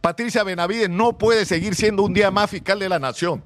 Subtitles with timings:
[0.00, 3.44] Patricia Benavides no puede seguir siendo un día más fiscal de la nación.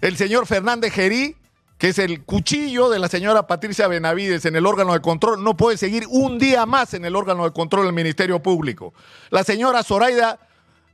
[0.00, 1.36] El señor Fernández Gerí,
[1.78, 5.56] que es el cuchillo de la señora Patricia Benavides en el órgano de control, no
[5.56, 8.92] puede seguir un día más en el órgano de control del Ministerio Público.
[9.30, 10.38] La señora Zoraida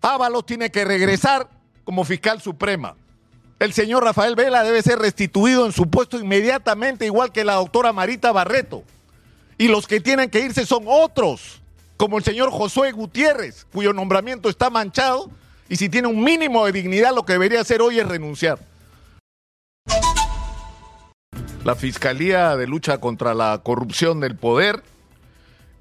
[0.01, 1.49] Ábalos tiene que regresar
[1.85, 2.97] como fiscal suprema.
[3.58, 7.92] El señor Rafael Vela debe ser restituido en su puesto inmediatamente, igual que la doctora
[7.92, 8.83] Marita Barreto.
[9.58, 11.62] Y los que tienen que irse son otros
[11.97, 15.31] como el señor Josué Gutiérrez, cuyo nombramiento está manchado,
[15.69, 18.59] y si tiene un mínimo de dignidad, lo que debería hacer hoy es renunciar.
[21.64, 24.83] La Fiscalía de Lucha contra la Corrupción del Poder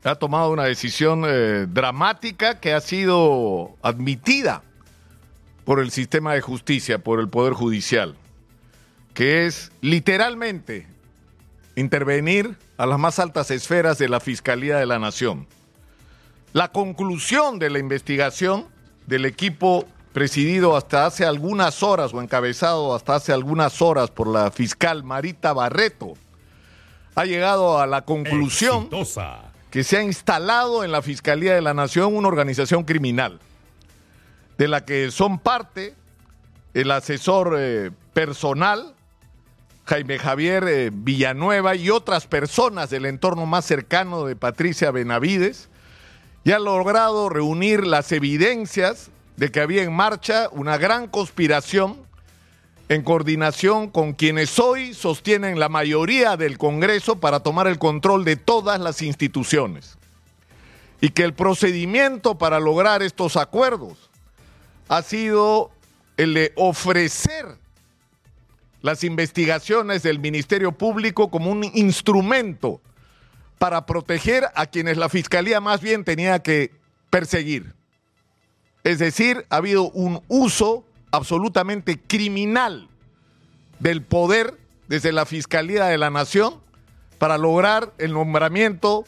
[0.03, 4.63] ha tomado una decisión eh, dramática que ha sido admitida
[5.65, 8.15] por el sistema de justicia, por el Poder Judicial,
[9.13, 10.87] que es literalmente
[11.75, 15.47] intervenir a las más altas esferas de la Fiscalía de la Nación.
[16.53, 18.67] La conclusión de la investigación
[19.07, 24.51] del equipo presidido hasta hace algunas horas o encabezado hasta hace algunas horas por la
[24.51, 26.13] fiscal Marita Barreto
[27.15, 28.89] ha llegado a la conclusión
[29.69, 33.39] que se ha instalado en la Fiscalía de la Nación una organización criminal
[34.57, 35.95] de la que son parte
[36.73, 38.95] el asesor eh, personal
[39.85, 45.69] Jaime Javier eh, Villanueva y otras personas del entorno más cercano de Patricia Benavides,
[46.43, 51.97] y ha logrado reunir las evidencias de que había en marcha una gran conspiración
[52.89, 58.35] en coordinación con quienes hoy sostienen la mayoría del Congreso para tomar el control de
[58.35, 59.97] todas las instituciones.
[60.99, 64.09] Y que el procedimiento para lograr estos acuerdos
[64.89, 65.71] ha sido
[66.17, 67.57] el de ofrecer
[68.81, 72.81] las investigaciones del Ministerio Público como un instrumento
[73.61, 76.71] para proteger a quienes la fiscalía más bien tenía que
[77.11, 77.75] perseguir.
[78.83, 82.89] Es decir, ha habido un uso absolutamente criminal
[83.77, 86.55] del poder desde la Fiscalía de la Nación
[87.19, 89.05] para lograr el nombramiento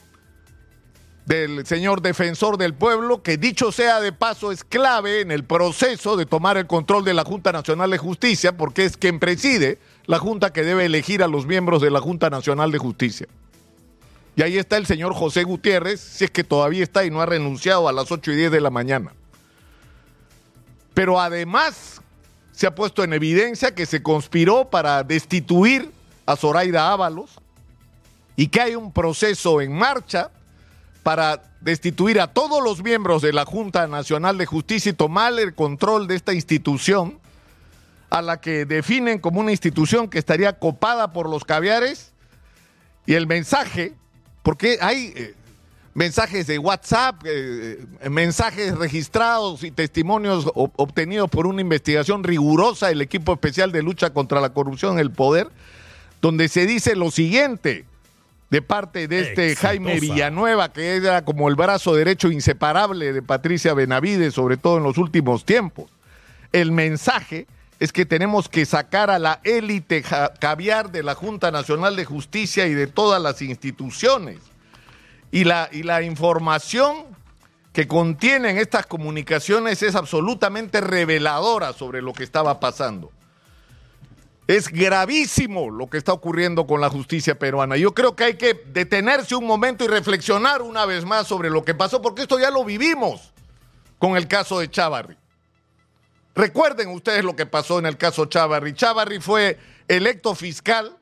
[1.26, 6.16] del señor defensor del pueblo, que dicho sea de paso es clave en el proceso
[6.16, 10.20] de tomar el control de la Junta Nacional de Justicia, porque es quien preside la
[10.20, 13.26] Junta que debe elegir a los miembros de la Junta Nacional de Justicia.
[14.36, 17.26] Y ahí está el señor José Gutiérrez, si es que todavía está y no ha
[17.26, 19.12] renunciado a las 8 y 10 de la mañana.
[20.92, 22.00] Pero además
[22.52, 25.90] se ha puesto en evidencia que se conspiró para destituir
[26.26, 27.30] a Zoraida Ábalos
[28.36, 30.30] y que hay un proceso en marcha
[31.02, 35.54] para destituir a todos los miembros de la Junta Nacional de Justicia y tomar el
[35.54, 37.18] control de esta institución
[38.10, 42.12] a la que definen como una institución que estaría copada por los caviares
[43.06, 43.94] y el mensaje
[44.44, 45.34] porque hay eh,
[45.94, 53.00] mensajes de WhatsApp, eh, eh, mensajes registrados y testimonios obtenidos por una investigación rigurosa del
[53.00, 55.48] equipo especial de lucha contra la corrupción en el poder,
[56.20, 57.86] donde se dice lo siguiente
[58.50, 63.72] de parte de este Jaime Villanueva, que era como el brazo derecho inseparable de Patricia
[63.72, 65.90] Benavides, sobre todo en los últimos tiempos.
[66.52, 67.46] El mensaje
[67.80, 70.02] es que tenemos que sacar a la élite
[70.40, 74.38] caviar de la Junta Nacional de Justicia y de todas las instituciones.
[75.30, 77.06] Y la, y la información
[77.72, 83.10] que contienen estas comunicaciones es absolutamente reveladora sobre lo que estaba pasando.
[84.46, 87.76] Es gravísimo lo que está ocurriendo con la justicia peruana.
[87.76, 91.64] Yo creo que hay que detenerse un momento y reflexionar una vez más sobre lo
[91.64, 93.32] que pasó, porque esto ya lo vivimos
[93.98, 95.16] con el caso de Chávarri.
[96.34, 98.74] Recuerden ustedes lo que pasó en el caso Chávarri.
[98.74, 100.96] Chávarri fue electo fiscal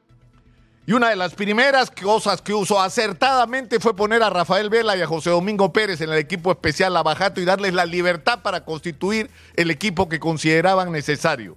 [0.87, 5.01] y una de las primeras cosas que usó acertadamente fue poner a Rafael Vela y
[5.01, 9.31] a José Domingo Pérez en el equipo especial Lavajato y darles la libertad para constituir
[9.55, 11.57] el equipo que consideraban necesario.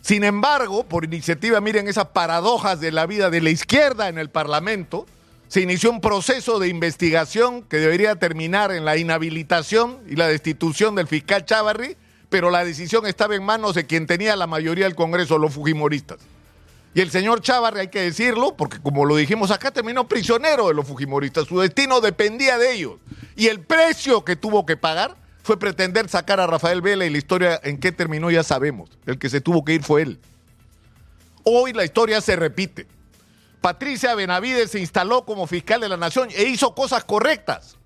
[0.00, 4.30] Sin embargo, por iniciativa, miren esas paradojas de la vida de la izquierda en el
[4.30, 5.06] Parlamento,
[5.48, 10.94] se inició un proceso de investigación que debería terminar en la inhabilitación y la destitución
[10.94, 11.96] del fiscal Chávarri
[12.30, 16.18] pero la decisión estaba en manos de quien tenía la mayoría del Congreso, los Fujimoristas.
[16.94, 20.74] Y el señor Chávarri, hay que decirlo, porque como lo dijimos acá, terminó prisionero de
[20.74, 21.46] los Fujimoristas.
[21.46, 22.94] Su destino dependía de ellos.
[23.36, 27.18] Y el precio que tuvo que pagar fue pretender sacar a Rafael Vela y la
[27.18, 28.90] historia en qué terminó ya sabemos.
[29.06, 30.20] El que se tuvo que ir fue él.
[31.44, 32.86] Hoy la historia se repite.
[33.60, 37.76] Patricia Benavides se instaló como fiscal de la nación e hizo cosas correctas.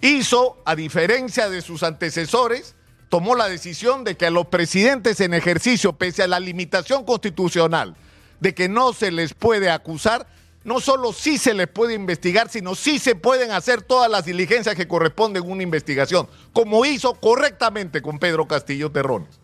[0.00, 2.76] Hizo, a diferencia de sus antecesores,
[3.08, 7.96] tomó la decisión de que a los presidentes en ejercicio, pese a la limitación constitucional
[8.40, 10.26] de que no se les puede acusar,
[10.64, 14.74] no solo sí se les puede investigar, sino sí se pueden hacer todas las diligencias
[14.74, 19.40] que corresponden a una investigación, como hizo correctamente con Pedro Castillo Terrones.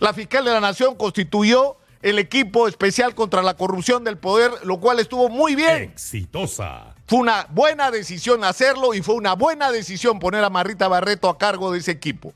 [0.00, 4.78] La fiscal de la Nación constituyó el equipo especial contra la corrupción del poder, lo
[4.78, 5.84] cual estuvo muy bien.
[5.84, 6.94] Exitosa.
[7.06, 11.38] Fue una buena decisión hacerlo y fue una buena decisión poner a Marita Barreto a
[11.38, 12.34] cargo de ese equipo.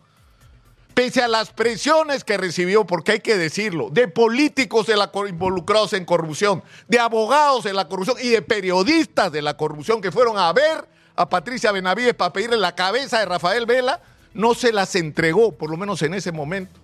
[0.98, 4.88] Pese a las presiones que recibió, porque hay que decirlo, de políticos
[5.28, 10.10] involucrados en corrupción, de abogados de la corrupción y de periodistas de la corrupción que
[10.10, 14.00] fueron a ver a Patricia Benavides para pedirle la cabeza de Rafael Vela,
[14.34, 16.80] no se las entregó, por lo menos en ese momento.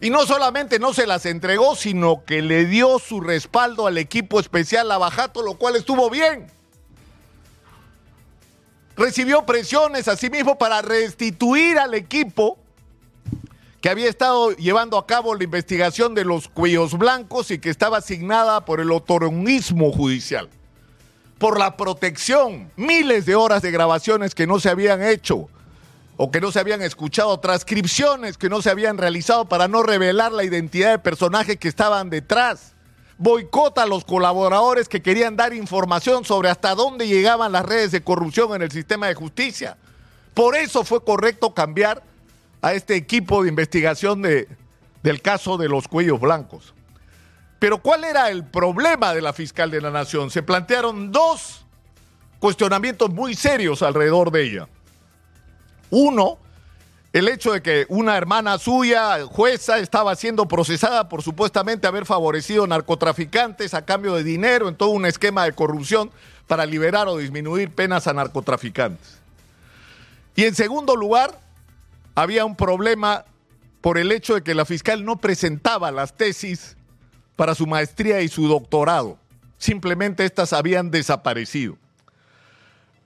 [0.00, 4.40] Y no solamente no se las entregó, sino que le dio su respaldo al equipo
[4.40, 6.46] especial Lavajato, lo cual estuvo bien.
[8.96, 12.61] Recibió presiones a sí mismo para restituir al equipo
[13.82, 17.98] que había estado llevando a cabo la investigación de los cuellos blancos y que estaba
[17.98, 20.48] asignada por el otoronguismo judicial,
[21.38, 25.48] por la protección, miles de horas de grabaciones que no se habían hecho,
[26.16, 30.30] o que no se habían escuchado, transcripciones que no se habían realizado para no revelar
[30.30, 32.74] la identidad de personajes que estaban detrás.
[33.18, 38.04] Boicota a los colaboradores que querían dar información sobre hasta dónde llegaban las redes de
[38.04, 39.76] corrupción en el sistema de justicia.
[40.34, 42.11] Por eso fue correcto cambiar
[42.62, 44.48] a este equipo de investigación de,
[45.02, 46.72] del caso de los cuellos blancos.
[47.58, 50.30] Pero ¿cuál era el problema de la fiscal de la Nación?
[50.30, 51.64] Se plantearon dos
[52.38, 54.68] cuestionamientos muy serios alrededor de ella.
[55.90, 56.38] Uno,
[57.12, 62.66] el hecho de que una hermana suya, jueza, estaba siendo procesada por supuestamente haber favorecido
[62.66, 66.10] narcotraficantes a cambio de dinero en todo un esquema de corrupción
[66.46, 69.18] para liberar o disminuir penas a narcotraficantes.
[70.34, 71.38] Y en segundo lugar,
[72.14, 73.24] había un problema
[73.80, 76.76] por el hecho de que la fiscal no presentaba las tesis
[77.36, 79.18] para su maestría y su doctorado.
[79.58, 81.76] Simplemente estas habían desaparecido.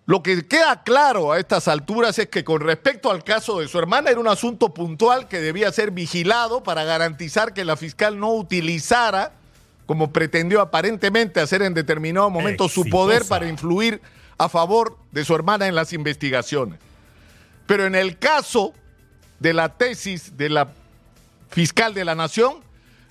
[0.07, 3.79] Lo que queda claro a estas alturas es que con respecto al caso de su
[3.79, 8.33] hermana era un asunto puntual que debía ser vigilado para garantizar que la fiscal no
[8.33, 9.33] utilizara,
[9.85, 14.01] como pretendió aparentemente hacer en determinado momento, su poder para influir
[14.39, 16.79] a favor de su hermana en las investigaciones.
[17.67, 18.75] Pero en el caso
[19.39, 20.69] de la tesis de la
[21.51, 22.65] fiscal de la Nación,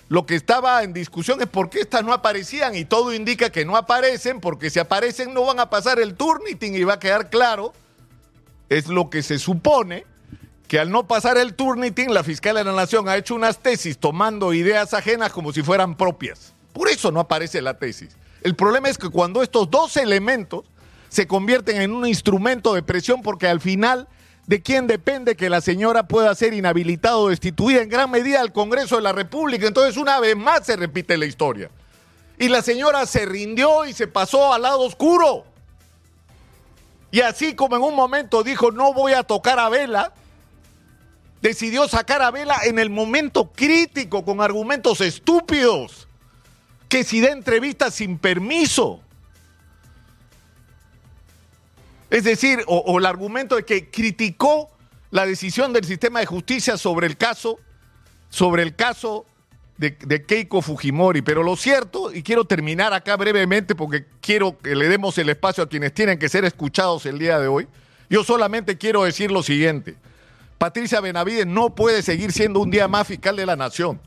[0.08, 3.64] lo que estaba en discusión es por qué estas no aparecían y todo indica que
[3.64, 7.28] no aparecen porque si aparecen no van a pasar el Turnitin y va a quedar
[7.28, 7.72] claro,
[8.68, 10.04] es lo que se supone,
[10.68, 13.98] que al no pasar el Turnitin la fiscal de la Nación ha hecho unas tesis
[13.98, 16.54] tomando ideas ajenas como si fueran propias.
[16.72, 18.16] Por eso no aparece la tesis.
[18.42, 20.66] El problema es que cuando estos dos elementos
[21.08, 24.08] se convierten en un instrumento de presión porque al final
[24.46, 28.52] de quién depende que la señora pueda ser inhabilitada o destituida en gran medida al
[28.52, 29.66] Congreso de la República.
[29.66, 31.70] Entonces una vez más se repite la historia.
[32.38, 35.44] Y la señora se rindió y se pasó al lado oscuro.
[37.10, 40.12] Y así como en un momento dijo no voy a tocar a Vela,
[41.42, 46.06] decidió sacar a Vela en el momento crítico con argumentos estúpidos,
[46.88, 49.00] que si da entrevistas sin permiso
[52.10, 54.70] es decir, o, el argumento de que criticó
[55.10, 57.58] la decisión del sistema de justicia sobre el caso,
[58.28, 59.26] sobre el caso
[59.78, 61.22] de, de, Keiko Fujimori.
[61.22, 65.64] Pero lo cierto, y quiero terminar acá brevemente porque quiero que le demos el espacio
[65.64, 67.68] a quienes tienen que ser escuchados el día de hoy,
[68.08, 69.96] yo solamente quiero decir lo siguiente.
[70.58, 74.00] Patricia Benavides no puede seguir siendo un día más fiscal de la nación.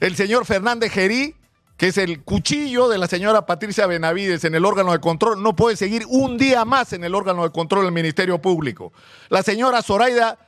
[0.00, 1.36] El señor Fernández Gerí
[1.76, 5.56] que es el cuchillo de la señora Patricia Benavides en el órgano de control, no
[5.56, 8.92] puede seguir un día más en el órgano de control del Ministerio Público.
[9.28, 10.38] La señora Zoraida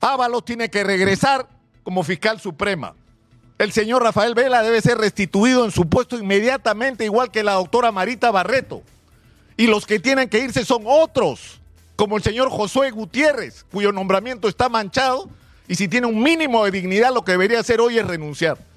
[0.00, 1.46] Ábalos tiene que regresar
[1.82, 2.94] como fiscal suprema.
[3.58, 7.92] El señor Rafael Vela debe ser restituido en su puesto inmediatamente, igual que la doctora
[7.92, 8.82] Marita Barreto.
[9.58, 11.60] Y los que tienen que irse son otros,
[11.94, 15.28] como el señor Josué Gutiérrez, cuyo nombramiento está manchado
[15.68, 18.69] y si tiene un mínimo de dignidad, lo que debería hacer hoy es renunciar.